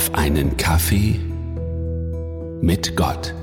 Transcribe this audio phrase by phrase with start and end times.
[0.00, 1.20] auf einen Kaffee
[2.62, 3.34] mit Gott.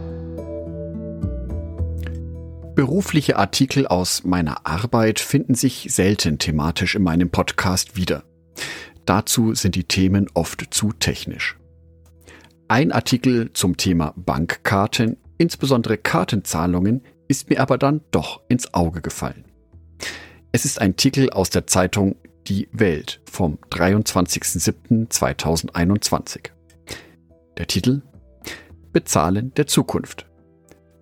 [2.74, 8.24] Berufliche Artikel aus meiner Arbeit finden sich selten thematisch in meinem Podcast wieder.
[9.06, 11.60] Dazu sind die Themen oft zu technisch.
[12.68, 19.46] Ein Artikel zum Thema Bankkarten, insbesondere Kartenzahlungen, ist mir aber dann doch ins Auge gefallen.
[20.52, 22.16] Es ist ein Artikel aus der Zeitung
[22.48, 26.52] Die Welt vom 23.07.2021.
[27.58, 28.04] Der Titel
[28.94, 30.26] Bezahlen der Zukunft.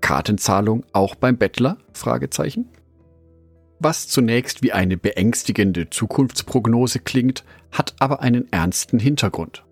[0.01, 1.77] Kartenzahlung auch beim Bettler?
[3.77, 9.63] Was zunächst wie eine beängstigende Zukunftsprognose klingt, hat aber einen ernsten Hintergrund.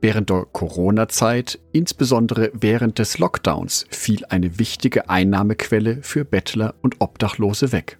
[0.00, 7.72] Während der Corona-Zeit, insbesondere während des Lockdowns, fiel eine wichtige Einnahmequelle für Bettler und Obdachlose
[7.72, 7.98] weg.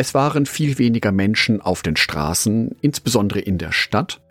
[0.00, 4.22] Es waren viel weniger Menschen auf den Straßen, insbesondere in der Stadt,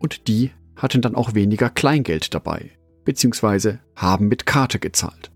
[0.00, 2.72] und die hatten dann auch weniger Kleingeld dabei,
[3.04, 5.30] beziehungsweise haben mit Karte gezahlt.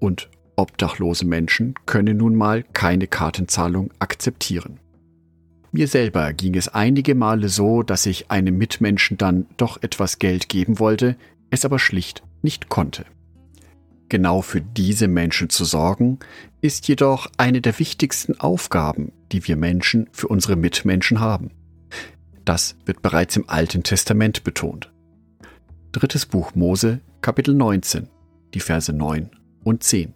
[0.00, 4.80] Und obdachlose Menschen können nun mal keine Kartenzahlung akzeptieren.
[5.70, 10.48] Mir selber ging es einige Male so, dass ich einem Mitmenschen dann doch etwas Geld
[10.48, 11.16] geben wollte,
[11.50, 13.04] es aber schlicht nicht konnte.
[14.14, 16.20] Genau für diese Menschen zu sorgen,
[16.60, 21.50] ist jedoch eine der wichtigsten Aufgaben, die wir Menschen für unsere Mitmenschen haben.
[22.44, 24.92] Das wird bereits im Alten Testament betont.
[25.90, 28.06] Drittes Buch Mose, Kapitel 19,
[28.54, 29.30] die Verse 9
[29.64, 30.14] und 10.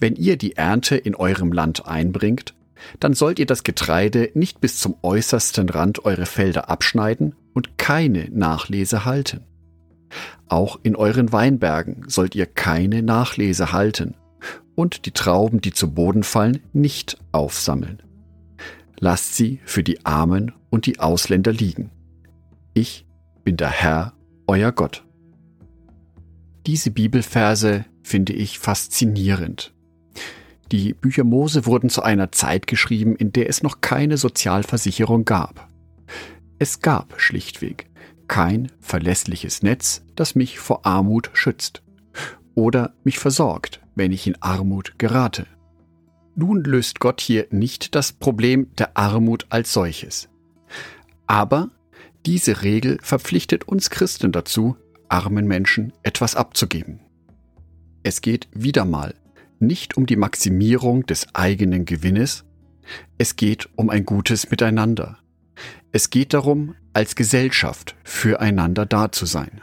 [0.00, 2.56] Wenn ihr die Ernte in eurem Land einbringt,
[2.98, 8.28] dann sollt ihr das Getreide nicht bis zum äußersten Rand eurer Felder abschneiden und keine
[8.32, 9.44] Nachlese halten.
[10.52, 14.16] Auch in euren Weinbergen sollt ihr keine Nachlese halten
[14.74, 18.02] und die Trauben, die zu Boden fallen, nicht aufsammeln.
[19.00, 21.90] Lasst sie für die Armen und die Ausländer liegen.
[22.74, 23.06] Ich
[23.44, 24.12] bin der Herr,
[24.46, 25.06] euer Gott.
[26.66, 29.72] Diese Bibelverse finde ich faszinierend.
[30.70, 35.70] Die Bücher Mose wurden zu einer Zeit geschrieben, in der es noch keine Sozialversicherung gab.
[36.58, 37.86] Es gab schlichtweg
[38.32, 41.82] kein verlässliches Netz, das mich vor Armut schützt
[42.54, 45.46] oder mich versorgt, wenn ich in Armut gerate.
[46.34, 50.30] Nun löst Gott hier nicht das Problem der Armut als solches.
[51.26, 51.68] Aber
[52.24, 54.76] diese Regel verpflichtet uns Christen dazu,
[55.10, 57.00] armen Menschen etwas abzugeben.
[58.02, 59.14] Es geht wieder mal
[59.58, 62.46] nicht um die Maximierung des eigenen Gewinnes,
[63.18, 65.18] es geht um ein gutes Miteinander.
[65.92, 69.60] Es geht darum, als Gesellschaft füreinander da zu sein.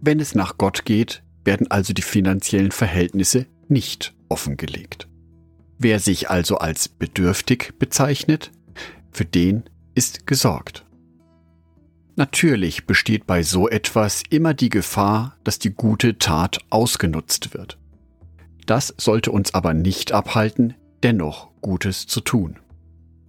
[0.00, 5.08] Wenn es nach Gott geht, werden also die finanziellen Verhältnisse nicht offengelegt.
[5.78, 8.50] Wer sich also als bedürftig bezeichnet,
[9.10, 10.84] für den ist gesorgt.
[12.16, 17.78] Natürlich besteht bei so etwas immer die Gefahr, dass die gute Tat ausgenutzt wird.
[18.64, 22.58] Das sollte uns aber nicht abhalten, dennoch Gutes zu tun.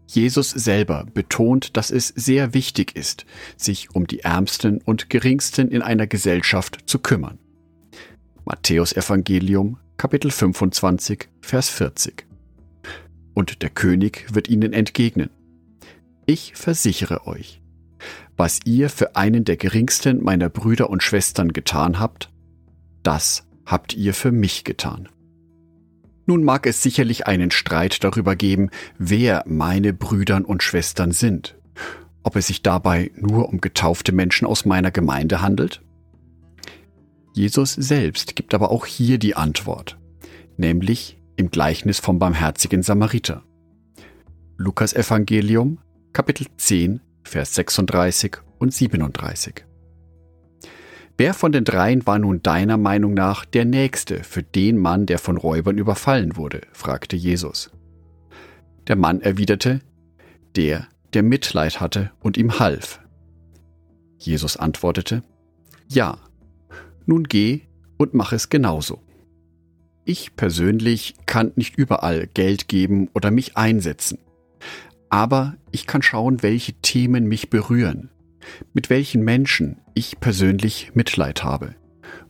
[0.07, 3.25] Jesus selber betont, dass es sehr wichtig ist,
[3.57, 7.37] sich um die Ärmsten und Geringsten in einer Gesellschaft zu kümmern.
[8.45, 12.25] Matthäus Evangelium Kapitel 25 Vers 40.
[13.33, 15.29] Und der König wird ihnen entgegnen.
[16.25, 17.61] Ich versichere euch,
[18.37, 22.31] was ihr für einen der geringsten meiner Brüder und Schwestern getan habt,
[23.03, 25.09] das habt ihr für mich getan.
[26.27, 31.57] Nun mag es sicherlich einen Streit darüber geben, wer meine Brüdern und Schwestern sind.
[32.21, 35.81] Ob es sich dabei nur um getaufte Menschen aus meiner Gemeinde handelt?
[37.33, 39.97] Jesus selbst gibt aber auch hier die Antwort,
[40.57, 43.43] nämlich im Gleichnis vom barmherzigen Samariter.
[44.57, 45.79] Lukas Evangelium,
[46.11, 49.63] Kapitel 10, Vers 36 und 37.
[51.17, 55.17] Wer von den dreien war nun deiner Meinung nach der Nächste für den Mann, der
[55.17, 56.61] von Räubern überfallen wurde?
[56.73, 57.71] fragte Jesus.
[58.85, 59.81] Der Mann erwiderte,
[60.55, 62.99] der, der Mitleid hatte und ihm half.
[64.19, 65.23] Jesus antwortete,
[65.87, 66.19] Ja,
[67.07, 67.61] nun geh
[67.97, 69.01] und mach es genauso.
[70.05, 74.19] Ich persönlich kann nicht überall Geld geben oder mich einsetzen.
[75.09, 78.11] Aber ich kann schauen, welche Themen mich berühren,
[78.73, 81.75] mit welchen Menschen ich persönlich Mitleid habe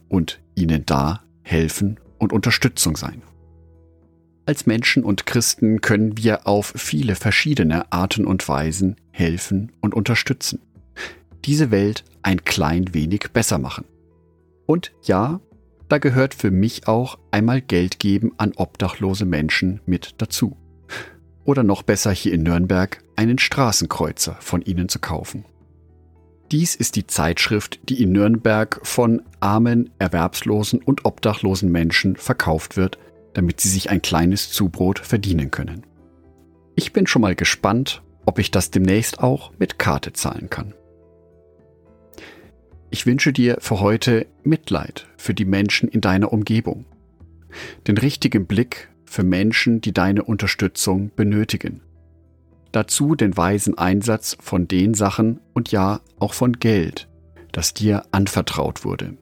[0.10, 3.22] und ihnen da helfen und Unterstützung sein.
[4.46, 10.62] Als Menschen und Christen können wir auf viele verschiedene Arten und Weisen helfen und unterstützen.
[11.44, 13.86] Diese Welt ein klein wenig besser machen.
[14.66, 15.42] Und ja,
[15.90, 20.58] da gehört für mich auch einmal Geld geben an obdachlose Menschen mit dazu.
[21.44, 25.46] Oder noch besser hier in Nürnberg einen Straßenkreuzer von ihnen zu kaufen.
[26.52, 32.98] Dies ist die Zeitschrift, die in Nürnberg von armen, erwerbslosen und obdachlosen Menschen verkauft wird,
[33.34, 35.86] damit sie sich ein kleines Zubrot verdienen können.
[36.76, 40.74] Ich bin schon mal gespannt, ob ich das demnächst auch mit Karte zahlen kann.
[42.90, 46.86] Ich wünsche dir für heute Mitleid für die Menschen in deiner Umgebung,
[47.88, 51.82] den richtigen Blick für Menschen, die deine Unterstützung benötigen.
[52.72, 57.08] Dazu den weisen Einsatz von den Sachen und ja auch von Geld,
[57.52, 59.18] das dir anvertraut wurde.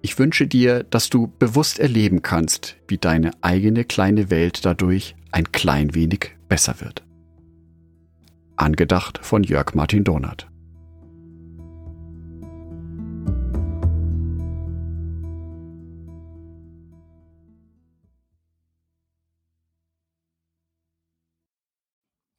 [0.00, 5.50] Ich wünsche dir, dass du bewusst erleben kannst, wie deine eigene kleine Welt dadurch ein
[5.52, 7.02] klein wenig besser wird.
[8.56, 10.48] Angedacht von Jörg Martin Donat.